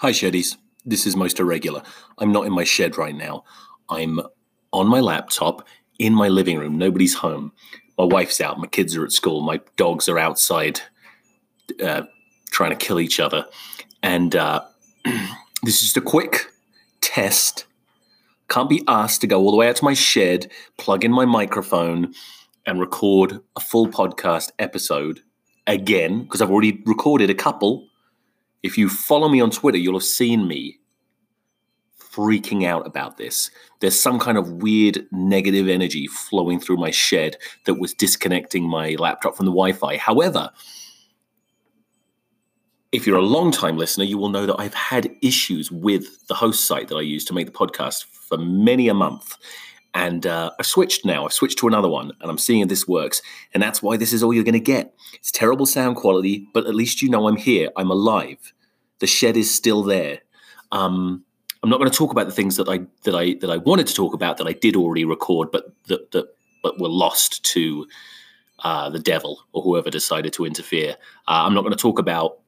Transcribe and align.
Hi, 0.00 0.10
Sheddies. 0.10 0.58
This 0.84 1.06
is 1.06 1.16
most 1.16 1.40
irregular. 1.40 1.82
I'm 2.18 2.30
not 2.30 2.44
in 2.44 2.52
my 2.52 2.64
shed 2.64 2.98
right 2.98 3.14
now. 3.14 3.44
I'm 3.88 4.20
on 4.70 4.88
my 4.88 5.00
laptop 5.00 5.66
in 5.98 6.12
my 6.12 6.28
living 6.28 6.58
room. 6.58 6.76
Nobody's 6.76 7.14
home. 7.14 7.52
My 7.96 8.04
wife's 8.04 8.38
out. 8.42 8.58
My 8.58 8.66
kids 8.66 8.94
are 8.94 9.06
at 9.06 9.12
school. 9.12 9.40
My 9.40 9.58
dogs 9.78 10.06
are 10.06 10.18
outside 10.18 10.82
uh, 11.82 12.02
trying 12.50 12.72
to 12.72 12.76
kill 12.76 13.00
each 13.00 13.18
other. 13.18 13.46
And 14.02 14.36
uh, 14.36 14.64
this 15.62 15.76
is 15.76 15.80
just 15.80 15.96
a 15.96 16.02
quick 16.02 16.50
test. 17.00 17.64
Can't 18.50 18.68
be 18.68 18.84
asked 18.86 19.22
to 19.22 19.26
go 19.26 19.40
all 19.40 19.50
the 19.50 19.56
way 19.56 19.70
out 19.70 19.76
to 19.76 19.84
my 19.84 19.94
shed, 19.94 20.52
plug 20.76 21.06
in 21.06 21.10
my 21.10 21.24
microphone, 21.24 22.12
and 22.66 22.80
record 22.80 23.40
a 23.56 23.60
full 23.60 23.88
podcast 23.88 24.50
episode 24.58 25.20
again, 25.66 26.24
because 26.24 26.42
I've 26.42 26.50
already 26.50 26.82
recorded 26.84 27.30
a 27.30 27.34
couple 27.34 27.88
if 28.62 28.76
you 28.76 28.88
follow 28.88 29.28
me 29.28 29.40
on 29.40 29.50
Twitter, 29.50 29.78
you'll 29.78 29.98
have 29.98 30.02
seen 30.02 30.46
me 30.48 30.78
freaking 32.16 32.64
out 32.64 32.86
about 32.86 33.18
this. 33.18 33.50
There's 33.80 33.98
some 33.98 34.18
kind 34.18 34.38
of 34.38 34.50
weird 34.62 35.06
negative 35.12 35.68
energy 35.68 36.06
flowing 36.06 36.58
through 36.58 36.78
my 36.78 36.90
shed 36.90 37.36
that 37.66 37.74
was 37.74 37.92
disconnecting 37.92 38.64
my 38.64 38.96
laptop 38.98 39.36
from 39.36 39.46
the 39.46 39.52
Wi 39.52 39.72
Fi. 39.72 39.98
However, 39.98 40.50
if 42.92 43.06
you're 43.06 43.18
a 43.18 43.22
long 43.22 43.50
time 43.50 43.76
listener, 43.76 44.04
you 44.04 44.16
will 44.16 44.30
know 44.30 44.46
that 44.46 44.58
I've 44.58 44.74
had 44.74 45.10
issues 45.20 45.70
with 45.70 46.26
the 46.28 46.34
host 46.34 46.64
site 46.64 46.88
that 46.88 46.96
I 46.96 47.02
use 47.02 47.24
to 47.26 47.34
make 47.34 47.46
the 47.46 47.52
podcast 47.52 48.04
for 48.04 48.38
many 48.38 48.88
a 48.88 48.94
month. 48.94 49.36
And 49.96 50.26
uh, 50.26 50.50
I've 50.58 50.66
switched 50.66 51.06
now. 51.06 51.24
I've 51.24 51.32
switched 51.32 51.58
to 51.60 51.68
another 51.68 51.88
one, 51.88 52.12
and 52.20 52.30
I'm 52.30 52.36
seeing 52.36 52.60
if 52.60 52.68
this 52.68 52.86
works. 52.86 53.22
And 53.54 53.62
that's 53.62 53.82
why 53.82 53.96
this 53.96 54.12
is 54.12 54.22
all 54.22 54.34
you're 54.34 54.44
going 54.44 54.52
to 54.52 54.60
get. 54.60 54.94
It's 55.14 55.30
terrible 55.30 55.64
sound 55.64 55.96
quality, 55.96 56.46
but 56.52 56.66
at 56.66 56.74
least 56.74 57.00
you 57.00 57.08
know 57.08 57.26
I'm 57.26 57.36
here. 57.36 57.70
I'm 57.78 57.90
alive. 57.90 58.52
The 58.98 59.06
shed 59.06 59.38
is 59.38 59.52
still 59.52 59.82
there. 59.82 60.20
Um, 60.70 61.24
I'm 61.62 61.70
not 61.70 61.78
going 61.78 61.90
to 61.90 61.96
talk 61.96 62.12
about 62.12 62.26
the 62.26 62.34
things 62.34 62.56
that 62.56 62.68
I 62.68 62.80
that 63.04 63.14
I 63.16 63.36
that 63.40 63.48
I 63.50 63.56
wanted 63.56 63.86
to 63.86 63.94
talk 63.94 64.12
about 64.12 64.36
that 64.36 64.46
I 64.46 64.52
did 64.52 64.76
already 64.76 65.06
record, 65.06 65.50
but 65.50 65.72
that 65.86 66.10
that 66.10 66.26
but 66.62 66.78
were 66.78 66.90
lost 66.90 67.42
to 67.54 67.86
uh, 68.64 68.90
the 68.90 68.98
devil 68.98 69.40
or 69.52 69.62
whoever 69.62 69.88
decided 69.88 70.34
to 70.34 70.44
interfere. 70.44 70.90
Uh, 71.26 71.44
I'm 71.46 71.54
not 71.54 71.62
going 71.62 71.72
to 71.72 71.82
talk 71.82 71.98
about 71.98 72.40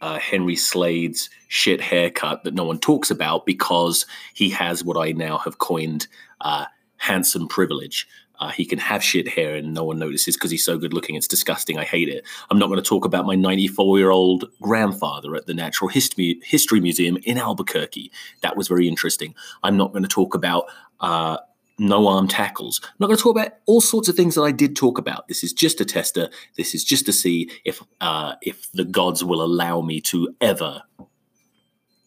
uh, 0.00 0.18
Henry 0.18 0.56
Slade's 0.56 1.30
shit 1.48 1.80
haircut 1.80 2.44
that 2.44 2.54
no 2.54 2.64
one 2.64 2.78
talks 2.78 3.10
about 3.10 3.46
because 3.46 4.06
he 4.34 4.50
has 4.50 4.84
what 4.84 4.96
I 4.96 5.12
now 5.12 5.38
have 5.38 5.58
coined 5.58 6.06
uh, 6.40 6.66
handsome 6.96 7.48
privilege. 7.48 8.06
Uh, 8.40 8.50
he 8.50 8.64
can 8.64 8.78
have 8.78 9.02
shit 9.02 9.26
hair 9.26 9.56
and 9.56 9.74
no 9.74 9.82
one 9.82 9.98
notices 9.98 10.36
because 10.36 10.50
he's 10.50 10.64
so 10.64 10.78
good 10.78 10.92
looking. 10.92 11.16
It's 11.16 11.26
disgusting. 11.26 11.76
I 11.76 11.84
hate 11.84 12.08
it. 12.08 12.24
I'm 12.50 12.58
not 12.58 12.68
going 12.68 12.80
to 12.80 12.88
talk 12.88 13.04
about 13.04 13.26
my 13.26 13.34
94 13.34 13.98
year 13.98 14.10
old 14.10 14.44
grandfather 14.60 15.34
at 15.34 15.46
the 15.46 15.54
Natural 15.54 15.88
History, 15.88 16.40
History 16.44 16.80
Museum 16.80 17.18
in 17.24 17.36
Albuquerque. 17.36 18.12
That 18.42 18.56
was 18.56 18.68
very 18.68 18.86
interesting. 18.86 19.34
I'm 19.64 19.76
not 19.76 19.92
going 19.92 20.04
to 20.04 20.08
talk 20.08 20.34
about 20.34 20.66
uh, 21.00 21.38
no 21.78 22.08
arm 22.08 22.28
tackles. 22.28 22.80
I'm 22.84 22.90
not 23.00 23.06
going 23.06 23.16
to 23.16 23.22
talk 23.22 23.36
about 23.36 23.52
all 23.66 23.80
sorts 23.80 24.08
of 24.08 24.16
things 24.16 24.34
that 24.34 24.42
I 24.42 24.52
did 24.52 24.76
talk 24.76 24.98
about. 24.98 25.28
This 25.28 25.44
is 25.44 25.52
just 25.52 25.80
a 25.80 25.84
tester. 25.84 26.28
This 26.56 26.74
is 26.74 26.84
just 26.84 27.06
to 27.06 27.12
see 27.12 27.50
if 27.64 27.82
uh, 28.00 28.34
if 28.42 28.70
the 28.72 28.84
gods 28.84 29.24
will 29.24 29.42
allow 29.42 29.80
me 29.80 30.00
to 30.02 30.34
ever 30.40 30.82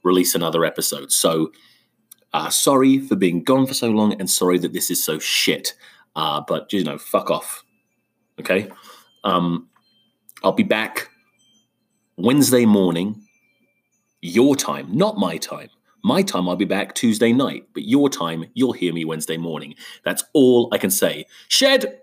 release 0.04 0.36
another 0.36 0.66
episode. 0.66 1.12
So. 1.12 1.52
Uh, 2.34 2.50
sorry 2.50 2.98
for 2.98 3.18
being 3.18 3.44
gone 3.44 3.68
for 3.68 3.74
so 3.74 3.90
long, 3.90 4.14
and 4.14 4.30
sorry 4.30 4.58
that 4.58 4.72
this 4.72 4.90
is 4.90 5.04
so 5.04 5.20
shit. 5.20 5.74
Uh, 6.16 6.40
but 6.48 6.72
you 6.72 6.82
know, 6.82 6.98
fuck 6.98 7.30
off. 7.30 7.62
Okay. 8.40 8.70
Um, 9.26 9.68
I'll 10.44 10.52
be 10.52 10.64
back 10.64 11.10
Wednesday 12.18 12.66
morning, 12.66 13.22
your 14.22 14.56
time, 14.56 14.88
not 14.96 15.18
my 15.18 15.38
time. 15.38 15.70
My 16.04 16.22
time, 16.22 16.50
I'll 16.50 16.56
be 16.56 16.66
back 16.66 16.96
Tuesday 16.96 17.32
night, 17.32 17.68
but 17.74 17.84
your 17.84 18.10
time, 18.10 18.46
you'll 18.54 18.74
hear 18.74 18.94
me 18.94 19.06
Wednesday 19.06 19.38
morning. 19.38 19.76
That's 20.04 20.24
all 20.34 20.70
I 20.72 20.78
can 20.78 20.90
say. 20.90 21.26
Shed! 21.48 22.02